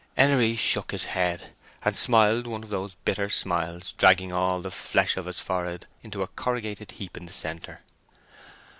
[0.17, 1.51] Henery shook his head,
[1.85, 6.23] and smiled one of the bitter smiles, dragging all the flesh of his forehead into
[6.23, 7.81] a corrugated heap in the centre.